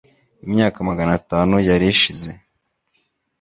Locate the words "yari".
1.67-1.85